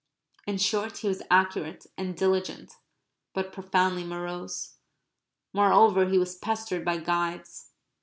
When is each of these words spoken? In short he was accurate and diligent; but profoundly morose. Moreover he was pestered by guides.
In 0.47 0.57
short 0.57 0.97
he 0.97 1.07
was 1.07 1.21
accurate 1.29 1.85
and 1.95 2.17
diligent; 2.17 2.73
but 3.35 3.53
profoundly 3.53 4.03
morose. 4.03 4.77
Moreover 5.53 6.09
he 6.09 6.17
was 6.17 6.35
pestered 6.35 6.83
by 6.83 6.97
guides. 6.97 7.69